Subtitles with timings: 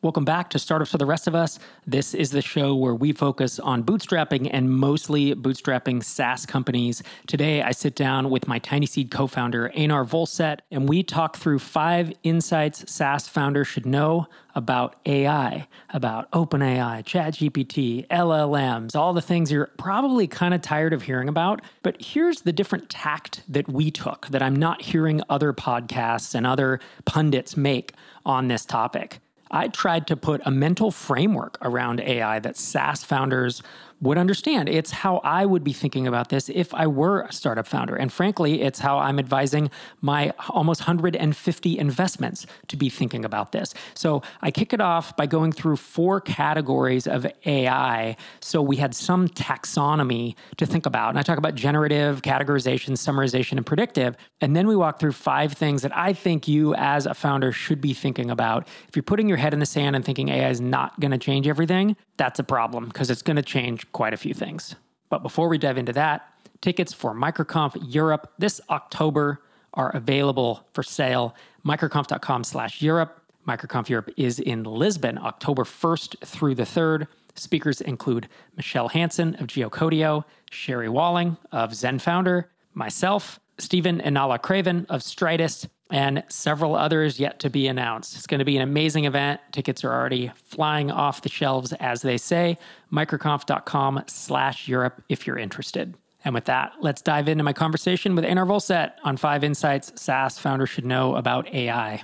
[0.00, 1.58] Welcome back to Startups for the Rest of Us.
[1.84, 7.02] This is the show where we focus on bootstrapping and mostly bootstrapping SaaS companies.
[7.26, 11.36] Today, I sit down with my Tiny Seed co founder, Einar Vollset, and we talk
[11.36, 19.20] through five insights SaaS founders should know about AI, about OpenAI, ChatGPT, LLMs, all the
[19.20, 21.60] things you're probably kind of tired of hearing about.
[21.82, 26.46] But here's the different tact that we took that I'm not hearing other podcasts and
[26.46, 27.94] other pundits make
[28.24, 29.18] on this topic.
[29.50, 33.62] I tried to put a mental framework around AI that SaaS founders
[34.00, 34.68] would understand.
[34.68, 37.96] It's how I would be thinking about this if I were a startup founder.
[37.96, 39.70] And frankly, it's how I'm advising
[40.00, 43.74] my almost 150 investments to be thinking about this.
[43.94, 48.16] So I kick it off by going through four categories of AI.
[48.40, 51.10] So we had some taxonomy to think about.
[51.10, 54.16] And I talk about generative, categorization, summarization, and predictive.
[54.40, 57.80] And then we walk through five things that I think you as a founder should
[57.80, 58.68] be thinking about.
[58.88, 61.18] If you're putting your head in the sand and thinking AI is not going to
[61.18, 64.74] change everything, that's a problem because it's going to change quite a few things.
[65.10, 66.28] But before we dive into that,
[66.60, 69.40] tickets for MicroConf Europe this October
[69.74, 71.34] are available for sale.
[71.64, 73.22] Microconf.com slash Europe.
[73.46, 77.06] MicroConf Europe is in Lisbon, October 1st through the 3rd.
[77.34, 84.38] Speakers include Michelle Hansen of Geocodio, Sherry Walling of Zen Founder, myself, Stephen and Nala
[84.38, 88.14] Craven of Stridist, and several others yet to be announced.
[88.14, 89.40] It's going to be an amazing event.
[89.52, 92.58] Tickets are already flying off the shelves, as they say.
[92.92, 95.94] Microconf.com slash Europe if you're interested.
[96.24, 100.38] And with that, let's dive into my conversation with Einar Vollset on five insights SaaS
[100.38, 102.02] founders should know about AI.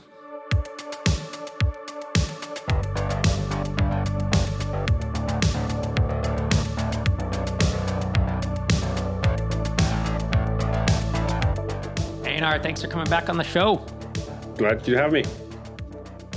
[12.45, 13.77] Einar, thanks for coming back on the show.
[14.59, 15.25] Glad you have me.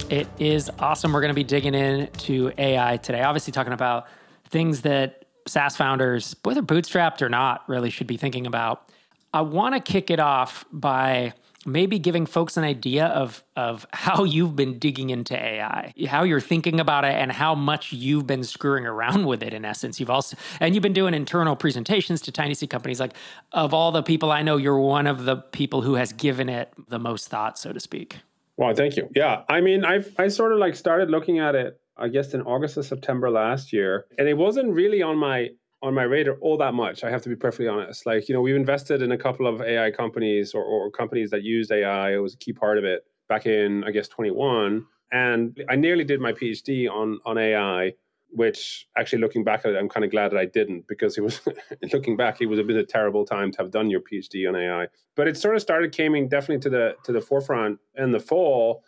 [0.09, 1.11] It is awesome.
[1.11, 3.23] We're going to be digging into AI today.
[3.23, 4.07] Obviously, talking about
[4.45, 8.89] things that SaaS founders, whether bootstrapped or not, really should be thinking about.
[9.33, 11.33] I want to kick it off by
[11.65, 16.41] maybe giving folks an idea of of how you've been digging into AI, how you're
[16.41, 19.53] thinking about it, and how much you've been screwing around with it.
[19.53, 22.99] In essence, you've also and you've been doing internal presentations to tiny seed companies.
[22.99, 23.13] Like
[23.51, 26.71] of all the people I know, you're one of the people who has given it
[26.87, 28.17] the most thought, so to speak.
[28.57, 29.09] Well, thank you.
[29.15, 32.41] Yeah, I mean, I've I sort of like started looking at it, I guess, in
[32.41, 35.49] August or September last year, and it wasn't really on my
[35.81, 37.03] on my radar all that much.
[37.03, 38.05] I have to be perfectly honest.
[38.05, 41.43] Like, you know, we've invested in a couple of AI companies or, or companies that
[41.43, 42.13] used AI.
[42.13, 44.85] It was a key part of it back in, I guess, 21.
[45.11, 47.93] And I nearly did my PhD on on AI,
[48.31, 51.21] which actually looking back at it, I'm kind of glad that I didn't because it
[51.21, 51.41] was
[51.93, 54.47] looking back, it was a bit of a terrible time to have done your PhD
[54.49, 54.87] on AI.
[55.15, 58.83] But it sort of started coming definitely to the to the forefront in the fall.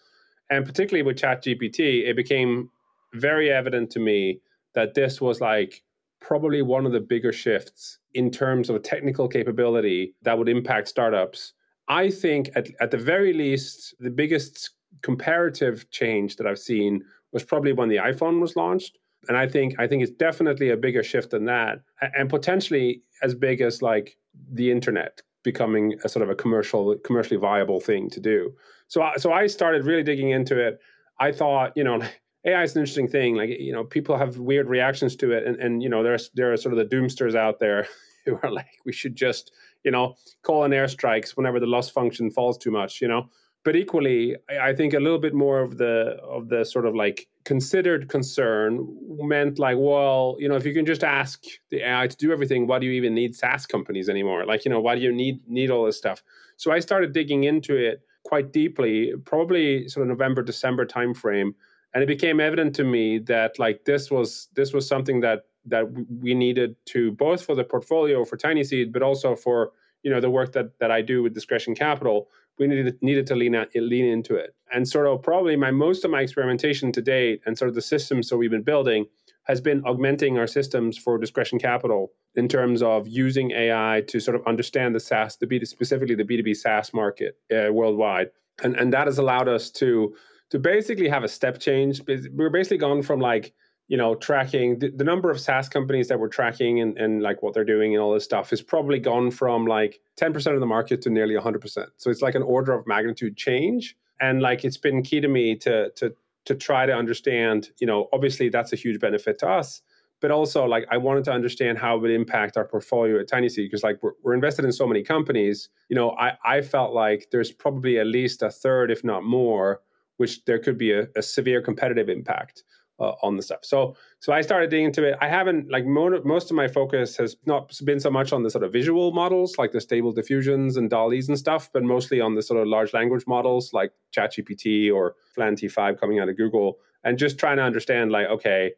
[0.50, 2.72] And particularly with ChatGPT, it became
[3.14, 4.42] very evident to me
[4.74, 5.84] that this was like
[6.22, 11.53] probably one of the bigger shifts in terms of technical capability that would impact startups.
[11.88, 14.72] I think, at, at the very least, the biggest
[15.02, 18.97] comparative change that I've seen was probably when the iPhone was launched.
[19.28, 23.35] And I think I think it's definitely a bigger shift than that, and potentially as
[23.35, 24.18] big as like
[24.53, 28.53] the internet becoming a sort of a commercial commercially viable thing to do.
[28.88, 30.79] So so I started really digging into it.
[31.19, 32.02] I thought, you know,
[32.46, 33.36] AI is an interesting thing.
[33.36, 36.52] Like you know, people have weird reactions to it, and and you know, there's there
[36.54, 37.88] are sort of the doomsters out there
[38.26, 39.52] who are like, we should just
[39.84, 43.02] you know call in airstrikes whenever the loss function falls too much.
[43.02, 43.30] You know,
[43.64, 46.96] but equally, I, I think a little bit more of the of the sort of
[46.96, 52.08] like considered concern meant like, well, you know, if you can just ask the AI
[52.08, 54.46] to do everything, why do you even need SaaS companies anymore?
[54.46, 56.24] Like, you know, why do you need need all this stuff?
[56.58, 61.54] So I started digging into it quite deeply, probably sort of November December timeframe
[61.94, 65.86] and it became evident to me that like this was this was something that that
[66.22, 69.72] we needed to both for the portfolio for tiny seed but also for
[70.04, 72.30] you know the work that that i do with discretion capital
[72.60, 74.54] we needed needed to lean out, lean into it.
[74.72, 77.82] And sort of probably my most of my experimentation to date and sort of the
[77.82, 79.06] systems that we've been building
[79.44, 84.35] has been augmenting our systems for discretion capital in terms of using ai to sort
[84.35, 88.30] of understand the saas the B, specifically the b2b saas market uh, worldwide.
[88.62, 90.14] And and that has allowed us to
[90.49, 92.01] to basically have a step change.
[92.07, 93.53] We're basically gone from like,
[93.87, 97.41] you know, tracking the, the number of SaaS companies that we're tracking and, and like
[97.41, 100.66] what they're doing and all this stuff is probably gone from like 10% of the
[100.66, 101.87] market to nearly 100%.
[101.97, 103.97] So it's like an order of magnitude change.
[104.22, 106.13] And like it's been key to me to, to,
[106.46, 109.81] to try to understand, you know, obviously that's a huge benefit to us
[110.22, 113.49] but also like I wanted to understand how it would impact our portfolio at Tiny
[113.49, 115.69] Seed because like we're, we're, invested in so many companies.
[115.87, 119.81] You know, I I felt like there's probably at least a third, if not more,
[120.20, 122.64] which there could be a, a severe competitive impact
[123.00, 123.60] uh, on the stuff.
[123.64, 125.18] So so I started digging into it.
[125.22, 128.50] I haven't like mo- most of my focus has not been so much on the
[128.50, 132.36] sort of visual models like the stable diffusions and DALL-E's and stuff, but mostly on
[132.36, 136.78] the sort of large language models like ChatGPT or Flan T5 coming out of Google,
[137.04, 138.74] and just trying to understand like okay,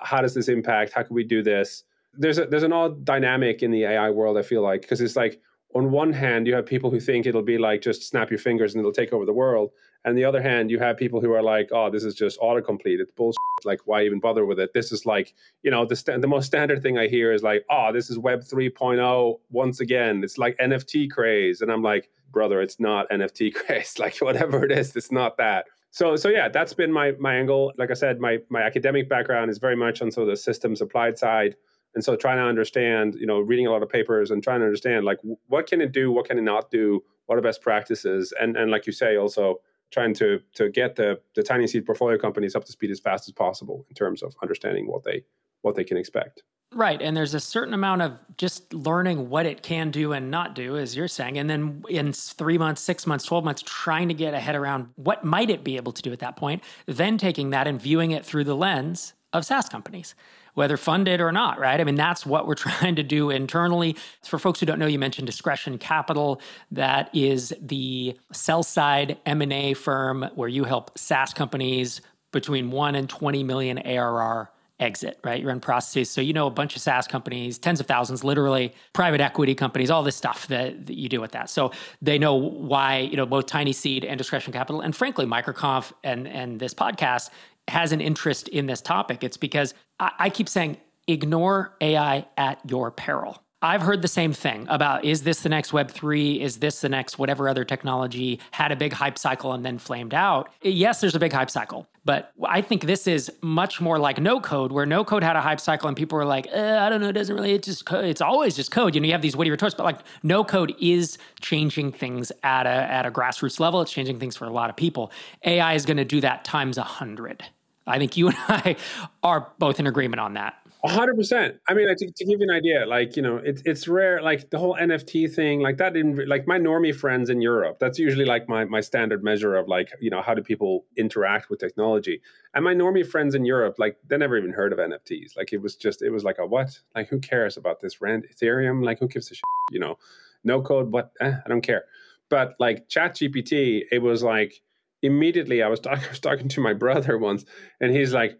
[0.00, 0.92] how does this impact?
[0.92, 1.82] How can we do this?
[2.18, 4.38] There's a, there's an odd dynamic in the AI world.
[4.38, 5.40] I feel like because it's like
[5.76, 8.74] on one hand you have people who think it'll be like just snap your fingers
[8.74, 9.70] and it'll take over the world
[10.06, 13.00] and the other hand, you have people who are like, "Oh, this is just autocomplete.
[13.00, 13.40] It's bullshit.
[13.64, 14.72] Like, why even bother with it?
[14.72, 15.34] This is like,
[15.64, 18.16] you know, the st- the most standard thing I hear is like, "Oh, this is
[18.16, 20.22] Web 3.0 once again.
[20.22, 23.98] It's like NFT craze." And I'm like, "Brother, it's not NFT craze.
[23.98, 27.72] like, whatever it is, it's not that." So, so yeah, that's been my my angle.
[27.76, 30.80] Like I said, my my academic background is very much on sort of the systems
[30.80, 31.56] applied side,
[31.96, 34.66] and so trying to understand, you know, reading a lot of papers and trying to
[34.66, 38.34] understand like what can it do, what can it not do, what are best practices,
[38.38, 39.60] and and like you say, also
[39.90, 43.26] trying to to get the the tiny seed portfolio companies up to speed as fast
[43.26, 45.24] as possible in terms of understanding what they
[45.62, 46.42] what they can expect.
[46.74, 47.00] Right.
[47.00, 50.76] And there's a certain amount of just learning what it can do and not do,
[50.76, 51.38] as you're saying.
[51.38, 54.88] And then in three months, six months, 12 months, trying to get a head around
[54.96, 58.10] what might it be able to do at that point, then taking that and viewing
[58.10, 60.14] it through the lens of SaaS companies
[60.56, 61.78] whether funded or not, right?
[61.78, 63.94] I mean, that's what we're trying to do internally.
[64.24, 66.40] For folks who don't know, you mentioned Discretion Capital.
[66.70, 72.00] That is the sell side M&A firm where you help SaaS companies
[72.32, 74.50] between 1 and 20 million ARR
[74.80, 75.40] exit, right?
[75.40, 76.10] You run processes.
[76.10, 79.90] So you know a bunch of SaaS companies, tens of thousands, literally private equity companies,
[79.90, 81.50] all this stuff that, that, you do with that.
[81.50, 85.92] So they know why, you know, both Tiny Seed and Discretion Capital, and frankly, MicroConf
[86.04, 87.30] and and this podcast
[87.68, 92.60] has an interest in this topic, it's because I, I keep saying ignore AI at
[92.68, 93.42] your peril.
[93.62, 96.40] I've heard the same thing about is this the next Web3?
[96.40, 100.12] Is this the next whatever other technology had a big hype cycle and then flamed
[100.12, 100.50] out?
[100.62, 104.40] Yes, there's a big hype cycle, but I think this is much more like no
[104.40, 107.00] code, where no code had a hype cycle and people were like, eh, I don't
[107.00, 108.94] know, it doesn't really, it's just, it's always just code.
[108.94, 112.66] You know, you have these witty retorts, but like no code is changing things at
[112.66, 113.80] a, at a grassroots level.
[113.80, 115.10] It's changing things for a lot of people.
[115.44, 117.42] AI is going to do that times a hundred.
[117.86, 118.76] I think you and I
[119.22, 120.54] are both in agreement on that.
[120.84, 121.56] hundred percent.
[121.68, 124.22] I mean, to, to, give you an idea, like you know, it's it's rare.
[124.22, 127.78] Like the whole NFT thing, like that didn't like my normie friends in Europe.
[127.80, 131.50] That's usually like my my standard measure of like you know how do people interact
[131.50, 132.20] with technology.
[132.54, 135.36] And my normie friends in Europe, like they never even heard of NFTs.
[135.36, 136.78] Like it was just it was like a what?
[136.94, 138.84] Like who cares about this rent Ethereum?
[138.84, 139.42] Like who gives a shit?
[139.70, 139.98] You know,
[140.44, 141.84] no code, but eh, I don't care.
[142.28, 144.60] But like Chat GPT, it was like
[145.06, 147.44] immediately I was, talk- I was talking to my brother once
[147.80, 148.38] and he's like,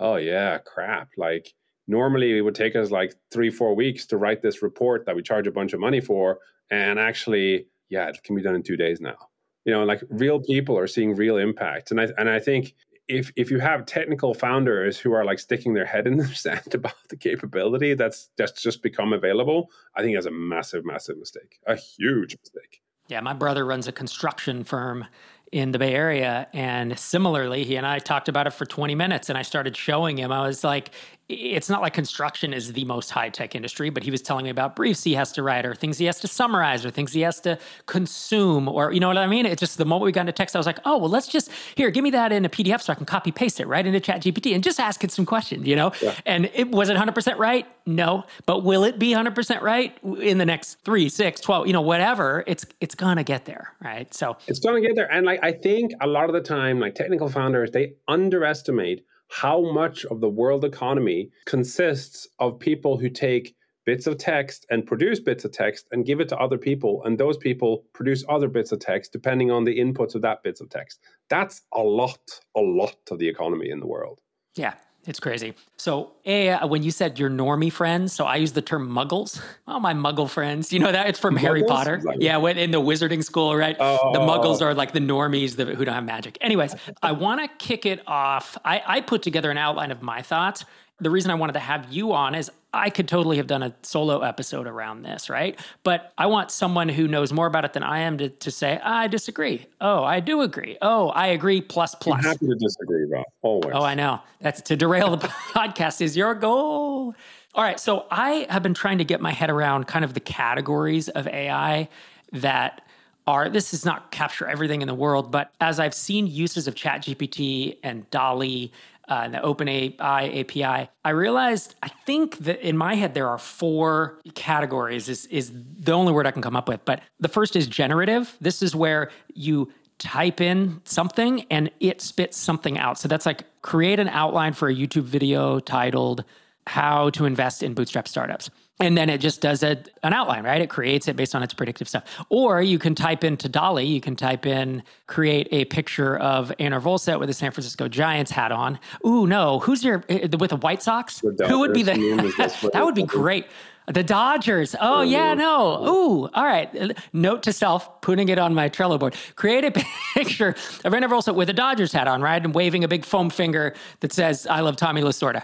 [0.00, 1.10] oh yeah, crap.
[1.16, 1.52] Like
[1.86, 5.22] normally it would take us like three, four weeks to write this report that we
[5.22, 6.38] charge a bunch of money for.
[6.70, 9.16] And actually, yeah, it can be done in two days now.
[9.64, 11.90] You know, like real people are seeing real impact.
[11.90, 12.74] And I, and I think
[13.08, 16.74] if, if you have technical founders who are like sticking their head in the sand
[16.74, 21.60] about the capability that's, that's just become available, I think that's a massive, massive mistake,
[21.66, 22.82] a huge mistake.
[23.08, 25.04] Yeah, my brother runs a construction firm
[25.54, 26.48] in the Bay Area.
[26.52, 30.18] And similarly, he and I talked about it for 20 minutes and I started showing
[30.18, 30.32] him.
[30.32, 30.90] I was like,
[31.28, 34.50] it's not like construction is the most high tech industry, but he was telling me
[34.50, 37.22] about briefs he has to write or things he has to summarize or things he
[37.22, 39.46] has to consume or, you know what I mean?
[39.46, 41.50] It's just the moment we got into text, I was like, oh, well, let's just,
[41.76, 44.00] here, give me that in a PDF so I can copy paste it right into
[44.00, 45.92] Chat GPT and just ask it some questions, you know?
[46.02, 46.14] Yeah.
[46.26, 47.66] And it was it 100% right?
[47.86, 48.24] No.
[48.44, 52.44] But will it be 100% right in the next three, six, 12, you know, whatever?
[52.46, 54.12] It's, it's going to get there, right?
[54.12, 55.10] So it's going to get there.
[55.10, 59.72] And like, I think a lot of the time, like technical founders, they underestimate how
[59.72, 65.18] much of the world economy consists of people who take bits of text and produce
[65.18, 68.70] bits of text and give it to other people and those people produce other bits
[68.70, 71.00] of text depending on the inputs of that bits of text.
[71.30, 72.20] That's a lot
[72.56, 74.20] a lot of the economy in the world.
[74.54, 74.74] Yeah
[75.06, 75.54] it's crazy.
[75.76, 79.40] So, a when you said your normie friends, so I use the term muggles.
[79.66, 80.74] Oh, my muggle friends.
[80.74, 81.40] You know that it's from muggles?
[81.40, 82.02] Harry Potter.
[82.18, 83.74] Yeah, when in the wizarding school, right?
[83.80, 84.12] Oh.
[84.12, 86.36] The muggles are like the normies that, who don't have magic.
[86.42, 88.58] Anyways, I want to kick it off.
[88.62, 90.66] I, I put together an outline of my thoughts
[91.00, 93.74] the reason I wanted to have you on is I could totally have done a
[93.82, 95.58] solo episode around this, right?
[95.82, 98.78] But I want someone who knows more about it than I am to, to say,
[98.82, 99.66] I disagree.
[99.80, 100.76] Oh, I do agree.
[100.82, 101.60] Oh, I agree.
[101.60, 102.18] Plus, plus.
[102.18, 103.24] I'm happy to disagree, Rob.
[103.42, 103.72] Always.
[103.74, 104.20] Oh, I know.
[104.40, 107.14] That's to derail the podcast is your goal.
[107.54, 107.78] All right.
[107.78, 111.28] So I have been trying to get my head around kind of the categories of
[111.28, 111.88] AI
[112.32, 112.82] that
[113.26, 116.74] are this does not capture everything in the world, but as I've seen uses of
[116.74, 118.70] ChatGPT and DALL-E
[119.08, 124.20] uh, the OpenAI API, I realized I think that in my head there are four
[124.34, 125.08] categories.
[125.08, 126.84] Is is the only word I can come up with.
[126.84, 128.36] But the first is generative.
[128.40, 132.98] This is where you type in something and it spits something out.
[132.98, 136.24] So that's like create an outline for a YouTube video titled
[136.66, 138.50] How to Invest in Bootstrap Startups.
[138.80, 140.60] And then it just does a, an outline, right?
[140.60, 142.04] It creates it based on its predictive stuff.
[142.28, 146.80] Or you can type into DALL-E, you can type in create a picture of Einar
[146.80, 148.80] Vollset with a San Francisco Giants hat on.
[149.06, 151.20] Ooh, no, who's your eh, with a White Sox?
[151.20, 151.94] Who would be the
[152.72, 153.46] that would be great.
[153.86, 154.74] The Dodgers.
[154.80, 155.86] Oh, yeah, no.
[155.86, 156.96] Ooh, all right.
[157.12, 159.14] Note to self, putting it on my Trello board.
[159.36, 162.42] Create a picture of Einar Vollset with a Dodgers hat on, right?
[162.42, 165.42] And waving a big foam finger that says, I love Tommy Lasorda.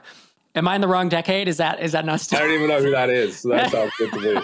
[0.55, 1.49] Am I in the wrong decade?
[1.49, 2.27] Is that is that not?
[2.33, 3.41] I don't even know who that is.
[3.41, 4.41] So that sounds good to me.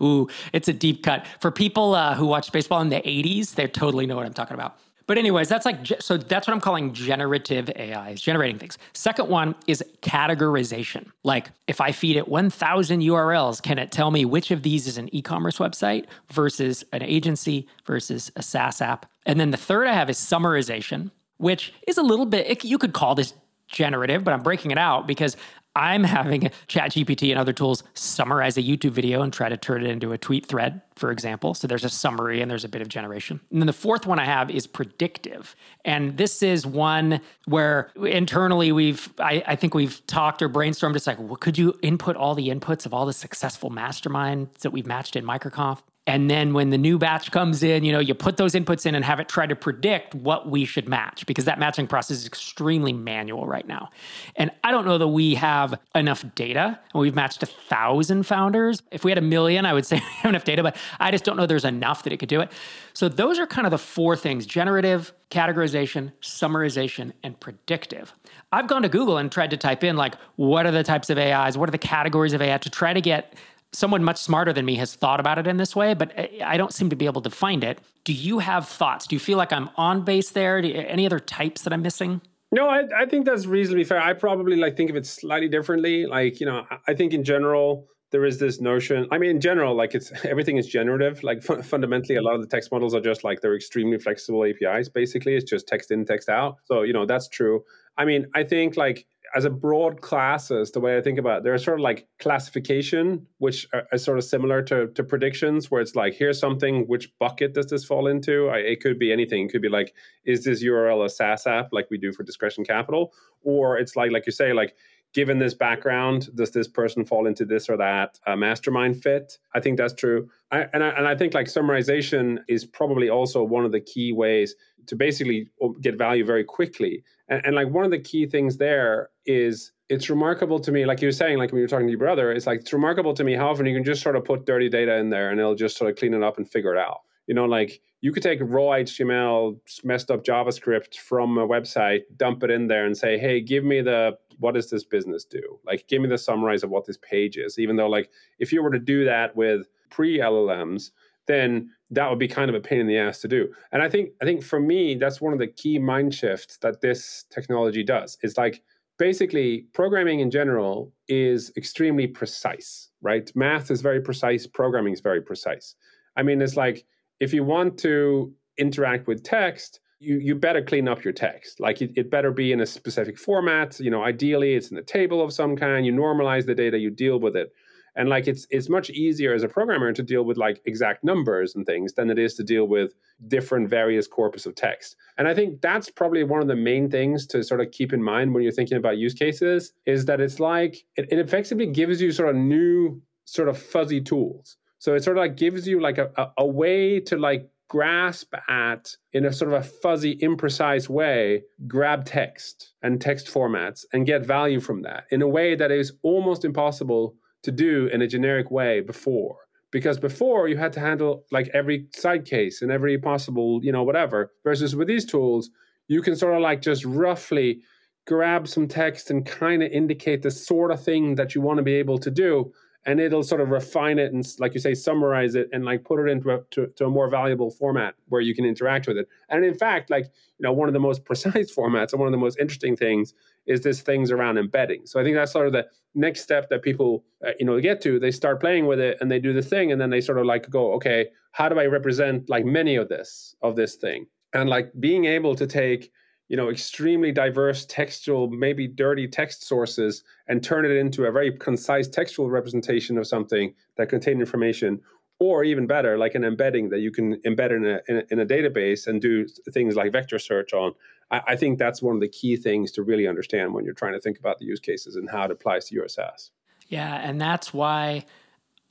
[0.02, 3.54] Ooh, it's a deep cut for people uh, who watched baseball in the '80s.
[3.54, 4.78] They totally know what I'm talking about.
[5.06, 8.76] But anyways, that's like so that's what I'm calling generative AI is generating things.
[8.92, 11.10] Second one is categorization.
[11.22, 14.98] Like if I feed it 1000 URLs, can it tell me which of these is
[14.98, 19.06] an e-commerce website versus an agency versus a SaaS app?
[19.24, 22.78] And then the third I have is summarization, which is a little bit it, you
[22.78, 23.32] could call this
[23.68, 25.36] generative, but I'm breaking it out because
[25.76, 29.90] I'm having ChatGPT and other tools summarize a YouTube video and try to turn it
[29.90, 31.54] into a tweet thread, for example.
[31.54, 33.40] So there's a summary and there's a bit of generation.
[33.50, 35.54] And then the fourth one I have is predictive.
[35.84, 40.96] And this is one where internally we've, I, I think we've talked or brainstormed.
[40.96, 44.70] It's like, well, could you input all the inputs of all the successful masterminds that
[44.70, 45.80] we've matched in MicroConf?
[46.06, 48.94] And then when the new batch comes in, you know, you put those inputs in
[48.94, 52.26] and have it try to predict what we should match because that matching process is
[52.26, 53.90] extremely manual right now.
[54.36, 56.78] And I don't know that we have enough data.
[56.94, 58.82] And we've matched a thousand founders.
[58.92, 61.24] If we had a million, I would say we have enough data, but I just
[61.24, 62.52] don't know there's enough that it could do it.
[62.92, 68.14] So those are kind of the four things generative, categorization, summarization, and predictive.
[68.52, 71.18] I've gone to Google and tried to type in like, what are the types of
[71.18, 71.58] AIs?
[71.58, 73.34] What are the categories of AI to try to get
[73.72, 76.12] someone much smarter than me has thought about it in this way, but
[76.44, 77.80] I don't seem to be able to find it.
[78.04, 79.06] Do you have thoughts?
[79.06, 80.58] Do you feel like I'm on base there?
[80.58, 82.20] You, any other types that I'm missing?
[82.52, 84.00] No, I, I think that's reasonably fair.
[84.00, 86.06] I probably like think of it slightly differently.
[86.06, 89.06] Like, you know, I think in general, there is this notion.
[89.10, 91.22] I mean, in general, like it's everything is generative.
[91.22, 94.88] Like fundamentally, a lot of the text models are just like they're extremely flexible APIs.
[94.88, 96.56] Basically, it's just text in, text out.
[96.64, 97.64] So you know that's true.
[97.98, 99.06] I mean, I think like
[99.36, 103.26] as a broad classes, the way I think about it, there's sort of like classification,
[103.36, 107.52] which are, sort of similar to, to predictions, where it's like, here's something, which bucket
[107.52, 108.48] does this fall into?
[108.48, 109.44] I, it could be anything.
[109.44, 112.64] It could be like, is this URL a SaaS app like we do for Discretion
[112.64, 113.12] Capital?
[113.42, 114.74] Or it's like, like you say, like,
[115.14, 119.38] given this background, does this person fall into this or that uh, mastermind fit?
[119.54, 120.28] I think that's true.
[120.50, 124.12] I, and, I, and I think like summarization is probably also one of the key
[124.12, 124.54] ways
[124.86, 125.48] to basically
[125.80, 127.02] get value very quickly.
[127.28, 131.00] And, and like one of the key things there is it's remarkable to me, like
[131.00, 133.14] you were saying, like when you were talking to your brother, it's like it's remarkable
[133.14, 135.40] to me how often you can just sort of put dirty data in there and
[135.40, 137.00] it'll just sort of clean it up and figure it out.
[137.26, 142.42] You know, like you could take raw HTML, messed up JavaScript from a website, dump
[142.44, 145.58] it in there and say, hey, give me the what does this business do?
[145.64, 147.58] Like, give me the summarize of what this page is.
[147.58, 150.90] Even though, like, if you were to do that with pre LLMs,
[151.26, 153.52] then that would be kind of a pain in the ass to do.
[153.72, 156.80] And I think, I think for me, that's one of the key mind shifts that
[156.80, 158.18] this technology does.
[158.22, 158.62] It's like
[158.98, 163.30] basically programming in general is extremely precise, right?
[163.34, 164.46] Math is very precise.
[164.46, 165.74] Programming is very precise.
[166.16, 166.84] I mean, it's like
[167.20, 171.60] if you want to interact with text, you you better clean up your text.
[171.60, 173.80] Like it, it, better be in a specific format.
[173.80, 175.86] You know, ideally it's in a table of some kind.
[175.86, 177.52] You normalize the data, you deal with it.
[177.98, 181.54] And like it's it's much easier as a programmer to deal with like exact numbers
[181.54, 182.92] and things than it is to deal with
[183.26, 184.96] different various corpus of text.
[185.16, 188.02] And I think that's probably one of the main things to sort of keep in
[188.02, 192.02] mind when you're thinking about use cases is that it's like it, it effectively gives
[192.02, 194.58] you sort of new sort of fuzzy tools.
[194.86, 198.32] So it sort of like gives you like a, a, a way to like grasp
[198.48, 204.06] at in a sort of a fuzzy, imprecise way, grab text and text formats and
[204.06, 208.06] get value from that in a way that is almost impossible to do in a
[208.06, 209.38] generic way before.
[209.72, 213.82] Because before you had to handle like every side case and every possible, you know,
[213.82, 214.30] whatever.
[214.44, 215.50] Versus with these tools,
[215.88, 217.60] you can sort of like just roughly
[218.06, 221.64] grab some text and kind of indicate the sort of thing that you want to
[221.64, 222.52] be able to do
[222.86, 225.98] and it'll sort of refine it and like you say summarize it and like put
[225.98, 229.08] it into a, to, to, a more valuable format where you can interact with it.
[229.28, 232.12] And in fact like you know one of the most precise formats and one of
[232.12, 233.12] the most interesting things
[233.46, 234.86] is this things around embedding.
[234.86, 237.80] So i think that's sort of the next step that people uh, you know get
[237.82, 237.98] to.
[237.98, 240.24] They start playing with it and they do the thing and then they sort of
[240.24, 244.06] like go okay how do i represent like many of this of this thing?
[244.32, 245.90] And like being able to take
[246.28, 251.32] you know extremely diverse textual maybe dirty text sources and turn it into a very
[251.32, 254.80] concise textual representation of something that contain information
[255.18, 258.20] or even better, like an embedding that you can embed in a, in a, in
[258.20, 260.74] a database and do things like vector search on.
[261.10, 263.94] I, I, think that's one of the key things to really understand when you're trying
[263.94, 266.32] to think about the use cases and how it applies to your SaaS.
[266.68, 268.04] Yeah, and that's why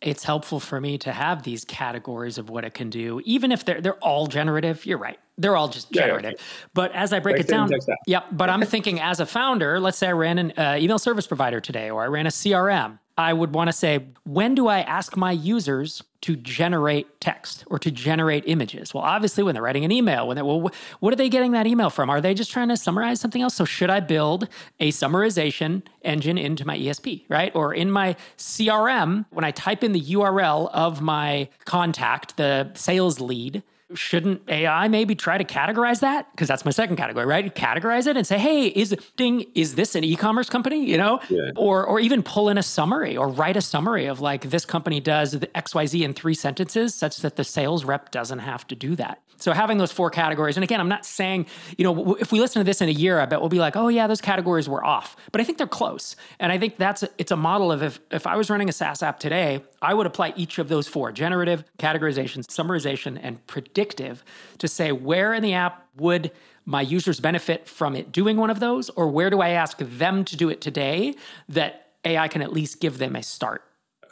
[0.02, 3.66] it's helpful for me to have these categories of what it can do, even if
[3.66, 4.86] they're they're all generative.
[4.86, 6.32] You're right; they're all just generative.
[6.32, 6.70] Yeah, yeah.
[6.74, 7.70] But as I break it down,
[8.08, 8.24] yeah.
[8.32, 11.60] But I'm thinking as a founder, let's say I ran an uh, email service provider
[11.60, 13.00] today, or I ran a CRM.
[13.18, 17.80] I would want to say, when do I ask my users to generate text or
[17.80, 18.94] to generate images?
[18.94, 21.66] Well, obviously, when they're writing an email, when they well, what are they getting that
[21.66, 22.10] email from?
[22.10, 23.56] Are they just trying to summarize something else?
[23.56, 24.50] So, should I build
[24.82, 27.56] a summarization engine into my ESP, right?
[27.56, 33.22] Or in my CRM, when I type in the URL of my contact, the sales
[33.22, 33.64] lead,
[33.94, 36.32] shouldn't AI maybe try to categorize that?
[36.32, 37.54] Because that's my second category, right?
[37.54, 40.90] Categorize it and say, hey, is Ding, is this an e-commerce company?
[40.90, 41.20] You know?
[41.30, 41.52] Yeah.
[41.56, 45.00] Or or even pull in a summary or write a summary of like this company
[45.00, 48.96] does the XYZ in three sentences such that the sales rep doesn't have to do
[48.96, 49.22] that.
[49.38, 52.60] So having those four categories, and again, I'm not saying, you know, if we listen
[52.60, 54.84] to this in a year, I bet we'll be like, oh yeah, those categories were
[54.84, 55.16] off.
[55.32, 56.16] But I think they're close.
[56.40, 59.04] And I think that's it's a model of if if I was running a SaaS
[59.04, 64.24] app today, I would apply each of those four: generative, categorization, summarization, and predictive
[64.60, 66.32] to say where in the app would
[66.66, 70.26] my users benefit from it doing one of those, or where do I ask them
[70.26, 71.16] to do it today
[71.50, 73.64] that AI can at least give them a start.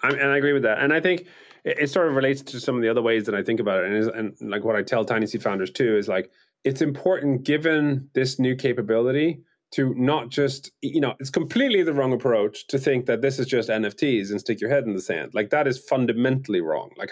[0.03, 0.79] and I agree with that.
[0.79, 1.25] And I think
[1.63, 3.83] it, it, sort of relates to some of the other ways that I think about
[3.83, 6.31] it, and, is, and like what I tell tiny seed founders too is like
[6.63, 9.41] it's important given this new capability
[9.71, 13.47] to not just you know it's completely the wrong approach to think that this is
[13.47, 15.31] just nfts and stick your head in the sand.
[15.33, 16.91] Like that is fundamentally wrong.
[16.97, 17.11] Like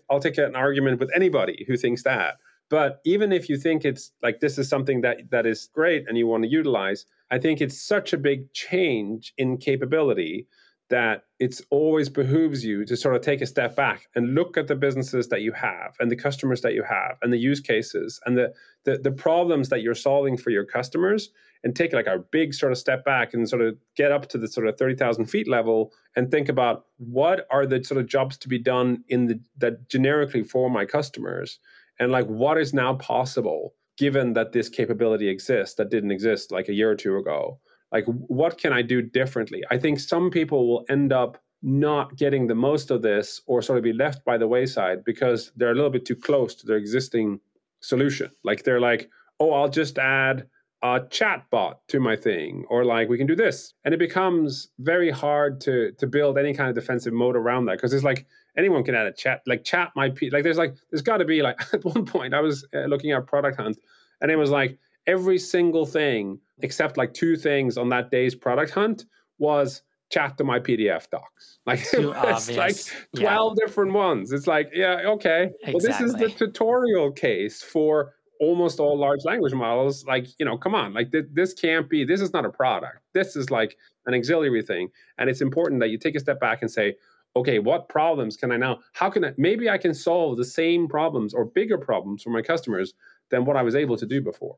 [0.10, 2.36] i'll take an argument with anybody who thinks that.
[2.70, 6.16] But even if you think it's like this is something that that is great and
[6.18, 10.46] you want to utilize i think it's such a big change in capability
[10.90, 14.68] that it's always behooves you to sort of take a step back and look at
[14.68, 18.20] the businesses that you have and the customers that you have and the use cases
[18.26, 18.52] and the
[18.84, 21.30] the, the problems that you're solving for your customers
[21.64, 24.38] and take like a big sort of step back and sort of get up to
[24.38, 28.36] the sort of 30,000 feet level and think about what are the sort of jobs
[28.38, 31.58] to be done in the that generically for my customers
[31.98, 36.68] and like what is now possible given that this capability exists that didn't exist like
[36.68, 37.58] a year or two ago
[37.92, 39.62] like what can i do differently?
[39.70, 43.78] I think some people will end up not getting the most of this or sort
[43.78, 46.76] of be left by the wayside because they're a little bit too close to their
[46.76, 47.40] existing
[47.80, 48.30] solution.
[48.44, 50.46] Like they're like oh i'll just add
[50.82, 53.74] a chat bot to my thing or like we can do this.
[53.84, 57.78] And it becomes very hard to to build any kind of defensive mode around that
[57.78, 60.74] because it's like anyone can add a chat like chat might be like there's like
[60.90, 63.78] there's got to be like at one point i was uh, looking at product hunt
[64.20, 68.70] and it was like every single thing except like two things on that day's product
[68.70, 69.06] hunt
[69.38, 71.58] was chat to my PDF docs.
[71.66, 72.76] Like it's like
[73.14, 73.66] 12 yeah.
[73.66, 74.32] different ones.
[74.32, 75.50] It's like, yeah, okay.
[75.62, 75.72] Exactly.
[75.72, 80.06] Well, this is the tutorial case for almost all large language models.
[80.06, 83.00] Like, you know, come on, like th- this can't be, this is not a product.
[83.12, 84.88] This is like an auxiliary thing.
[85.18, 86.96] And it's important that you take a step back and say,
[87.36, 90.88] okay, what problems can I now, how can I, maybe I can solve the same
[90.88, 92.94] problems or bigger problems for my customers
[93.30, 94.56] than what I was able to do before.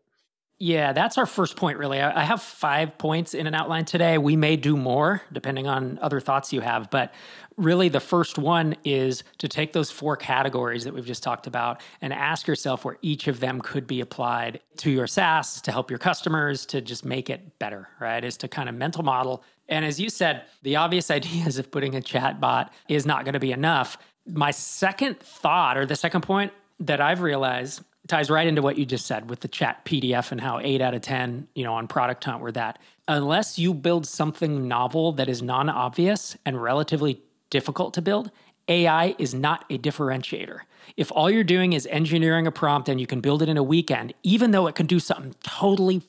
[0.62, 2.02] Yeah, that's our first point, really.
[2.02, 4.18] I have five points in an outline today.
[4.18, 6.90] We may do more depending on other thoughts you have.
[6.90, 7.14] But
[7.56, 11.80] really, the first one is to take those four categories that we've just talked about
[12.02, 15.88] and ask yourself where each of them could be applied to your SaaS to help
[15.88, 18.22] your customers to just make it better, right?
[18.22, 19.42] Is to kind of mental model.
[19.66, 23.32] And as you said, the obvious ideas of putting a chat bot is not going
[23.32, 23.96] to be enough.
[24.26, 28.84] My second thought, or the second point that I've realized ties right into what you
[28.84, 31.86] just said with the chat PDF and how eight out of 10, you know, on
[31.88, 32.78] Product Hunt were that.
[33.08, 38.30] Unless you build something novel that is non obvious and relatively difficult to build,
[38.68, 40.60] AI is not a differentiator.
[40.96, 43.62] If all you're doing is engineering a prompt and you can build it in a
[43.62, 46.02] weekend, even though it can do something totally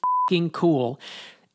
[0.54, 1.00] cool,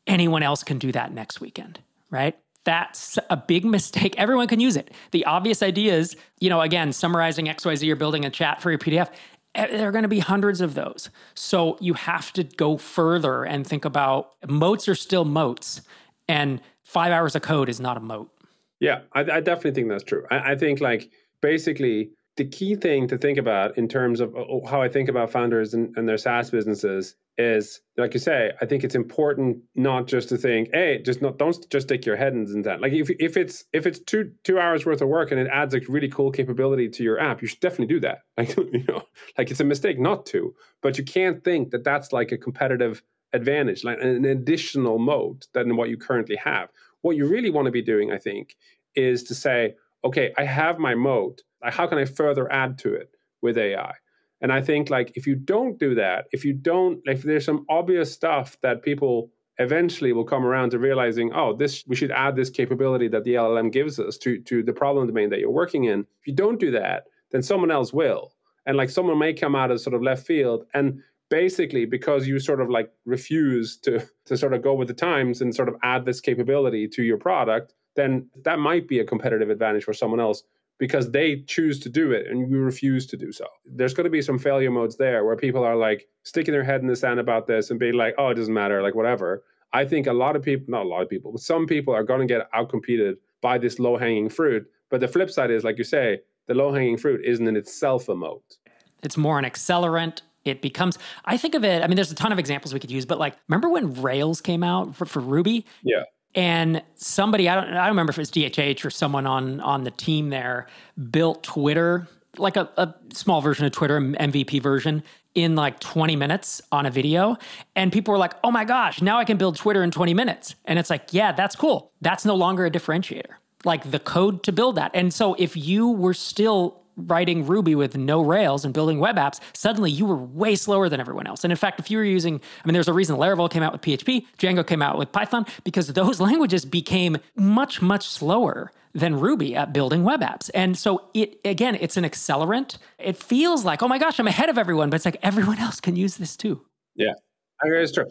[0.05, 1.79] anyone else can do that next weekend,
[2.11, 2.37] right?
[2.63, 4.15] That's a big mistake.
[4.17, 4.91] Everyone can use it.
[5.11, 8.77] The obvious idea is, you know, again, summarizing XYZ or building a chat for your
[8.77, 9.09] PDF.
[9.57, 11.09] Eh, there are going to be hundreds of those.
[11.33, 15.81] So you have to go further and think about moats are still moats,
[16.29, 18.31] and five hours of code is not a moat.
[18.79, 20.25] Yeah, I, I definitely think that's true.
[20.29, 21.09] I, I think like
[21.41, 25.31] basically the key thing to think about in terms of uh, how I think about
[25.31, 30.07] founders and, and, their SaaS businesses is, like you say, I think it's important not
[30.07, 32.81] just to think, hey, just not don't just stick your head in that.
[32.81, 35.73] Like if if it's if it's two two hours worth of work and it adds
[35.73, 38.19] a really cool capability to your app, you should definitely do that.
[38.37, 39.03] Like you know,
[39.37, 43.03] like it's a mistake not to, but you can't think that that's like a competitive
[43.33, 46.69] advantage, like an additional mode than what you currently have.
[47.01, 48.55] What you really want to be doing, I think,
[48.95, 52.93] is to say, okay, I have my mode Like, how can I further add to
[52.93, 53.93] it with AI?
[54.41, 57.65] And I think like if you don't do that, if you don't, if there's some
[57.69, 62.35] obvious stuff that people eventually will come around to realizing, oh, this we should add
[62.35, 65.85] this capability that the LLM gives us to to the problem domain that you're working
[65.85, 66.01] in.
[66.01, 68.33] If you don't do that, then someone else will.
[68.65, 72.39] And like someone may come out of sort of left field and basically because you
[72.39, 75.75] sort of like refuse to to sort of go with the times and sort of
[75.83, 80.19] add this capability to your product, then that might be a competitive advantage for someone
[80.19, 80.43] else
[80.77, 83.45] because they choose to do it and you refuse to do so.
[83.65, 86.81] There's going to be some failure modes there where people are like sticking their head
[86.81, 89.43] in the sand about this and being like, oh, it doesn't matter, like whatever.
[89.73, 92.03] I think a lot of people, not a lot of people, but some people are
[92.03, 94.69] going to get outcompeted by this low hanging fruit.
[94.89, 98.07] But the flip side is, like you say, the low hanging fruit isn't in itself
[98.07, 98.57] a moat.
[99.03, 100.21] It's more an accelerant.
[100.45, 102.91] It becomes, I think of it, I mean, there's a ton of examples we could
[102.91, 105.65] use, but like, remember when Rails came out for, for Ruby?
[105.83, 106.03] Yeah.
[106.37, 109.83] And somebody, I don't, I don't remember if it was DHH or someone on on
[109.83, 110.67] the team there
[111.09, 116.61] built Twitter, like a, a small version of Twitter, MVP version, in like 20 minutes
[116.71, 117.37] on a video.
[117.75, 120.53] And people were like, oh my gosh, now I can build Twitter in 20 minutes.
[120.65, 121.91] And it's like, yeah, that's cool.
[122.01, 123.33] That's no longer a differentiator
[123.65, 124.91] like the code to build that.
[124.93, 129.39] And so if you were still writing Ruby with no Rails and building web apps,
[129.53, 131.43] suddenly you were way slower than everyone else.
[131.43, 133.71] And in fact, if you were using, I mean, there's a reason Laravel came out
[133.71, 139.19] with PHP, Django came out with Python, because those languages became much, much slower than
[139.19, 140.49] Ruby at building web apps.
[140.53, 142.77] And so it again, it's an accelerant.
[142.97, 145.79] It feels like, oh my gosh, I'm ahead of everyone, but it's like everyone else
[145.79, 146.61] can use this too.
[146.95, 147.13] Yeah.
[147.61, 148.05] I mean, it's true.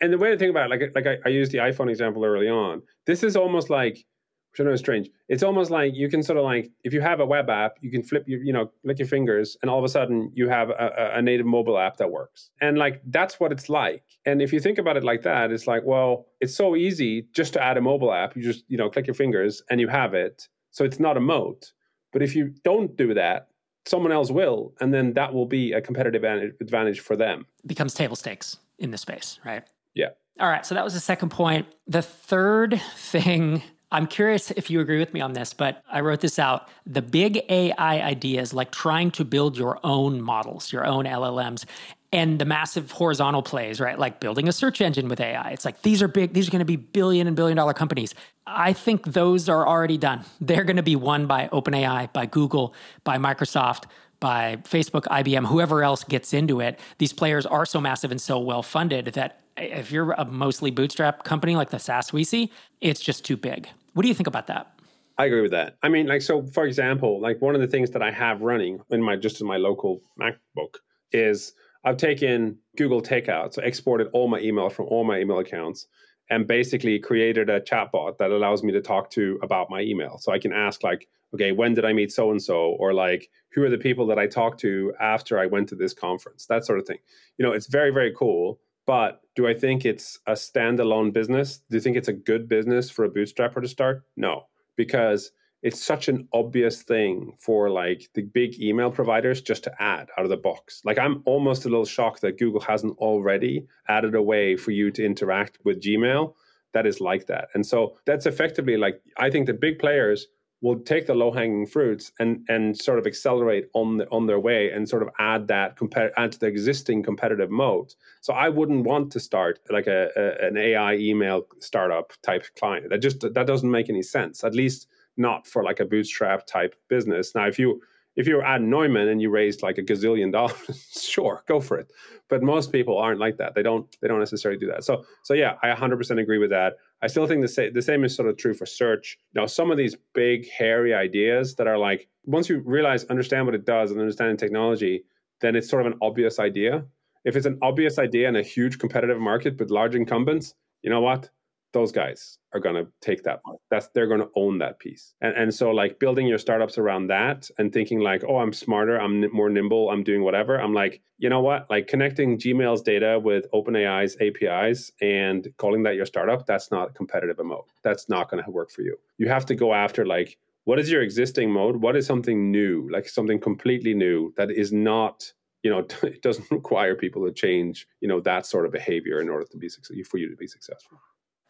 [0.00, 2.24] And the way to think about it, like, like I, I used the iPhone example
[2.24, 2.82] early on.
[3.06, 4.04] This is almost like
[4.50, 5.10] which I know is strange.
[5.28, 7.90] It's almost like you can sort of like if you have a web app, you
[7.90, 10.70] can flip your you know lick your fingers, and all of a sudden you have
[10.70, 12.50] a, a, native mobile app that works.
[12.60, 14.04] And like that's what it's like.
[14.24, 17.52] And if you think about it like that, it's like well, it's so easy just
[17.54, 18.36] to add a mobile app.
[18.36, 20.48] You just you know click your fingers and you have it.
[20.70, 21.72] So it's not a moat.
[22.12, 23.48] But if you don't do that,
[23.86, 26.24] someone else will, and then that will be a competitive
[26.60, 27.46] advantage for them.
[27.64, 29.64] It becomes table stakes in the space, right?
[29.94, 30.10] Yeah.
[30.40, 30.64] All right.
[30.64, 31.66] So that was the second point.
[31.86, 36.20] The third thing I'm curious if you agree with me on this, but I wrote
[36.20, 36.68] this out.
[36.86, 41.64] The big AI ideas, like trying to build your own models, your own LLMs,
[42.12, 43.98] and the massive horizontal plays, right?
[43.98, 45.50] Like building a search engine with AI.
[45.50, 48.14] It's like these are big, these are going to be billion and billion dollar companies.
[48.46, 50.24] I think those are already done.
[50.40, 52.74] They're going to be won by OpenAI, by Google,
[53.04, 53.84] by Microsoft,
[54.20, 56.78] by Facebook, IBM, whoever else gets into it.
[56.98, 61.24] These players are so massive and so well funded that if you're a mostly bootstrap
[61.24, 63.68] company like the SaaS we see, it's just too big.
[63.98, 64.78] What do you think about that?
[65.18, 65.76] I agree with that.
[65.82, 68.78] I mean, like, so for example, like one of the things that I have running
[68.90, 70.76] in my just in my local MacBook
[71.10, 71.52] is
[71.84, 75.88] I've taken Google Takeout, so exported all my email from all my email accounts
[76.30, 80.18] and basically created a chatbot that allows me to talk to about my email.
[80.18, 83.28] So I can ask like, okay, when did I meet so and so, or like,
[83.52, 86.64] who are the people that I talked to after I went to this conference, that
[86.64, 86.98] sort of thing.
[87.36, 88.60] You know, it's very very cool.
[88.88, 91.58] But do I think it's a standalone business?
[91.58, 94.04] Do you think it's a good business for a bootstrapper to start?
[94.16, 94.46] No,
[94.76, 95.30] because
[95.62, 100.24] it's such an obvious thing for like the big email providers just to add out
[100.24, 100.80] of the box.
[100.86, 104.90] Like I'm almost a little shocked that Google hasn't already added a way for you
[104.92, 106.32] to interact with Gmail
[106.72, 107.48] that is like that.
[107.52, 110.28] And so that's effectively like I think the big players
[110.60, 114.40] will take the low hanging fruits and and sort of accelerate on the, on their
[114.40, 117.94] way and sort of add that compare add to the existing competitive mode.
[118.20, 122.90] So I wouldn't want to start like a, a, an AI email startup type client.
[122.90, 124.42] That just that doesn't make any sense.
[124.42, 127.34] At least not for like a bootstrap type business.
[127.34, 127.80] Now if you
[128.18, 131.90] if you're at Neumann and you raised like a gazillion dollars, sure, go for it.
[132.28, 133.54] But most people aren't like that.
[133.54, 134.84] They don't they don't necessarily do that.
[134.84, 136.74] So so yeah, I 100% agree with that.
[137.00, 139.18] I still think the same the same is sort of true for search.
[139.34, 143.54] Now, some of these big hairy ideas that are like once you realize understand what
[143.54, 145.04] it does and understand the technology,
[145.40, 146.84] then it's sort of an obvious idea.
[147.24, 151.00] If it's an obvious idea in a huge competitive market with large incumbents, you know
[151.00, 151.30] what?
[151.72, 155.14] Those guys are going to take that that's they're going to own that piece.
[155.20, 158.98] And and so like building your startups around that and thinking like oh i'm smarter
[158.98, 161.68] i'm more nimble i'm doing whatever i'm like you know what?
[161.68, 167.38] Like connecting gmail's data with openai's apis and calling that your startup that's not competitive
[167.44, 168.96] mode that's not going to work for you.
[169.18, 171.76] You have to go after like what is your existing mode?
[171.76, 172.86] What is something new?
[172.92, 177.86] Like something completely new that is not you know it doesn't require people to change
[178.00, 179.68] you know that sort of behavior in order to be
[180.04, 180.98] for you to be successful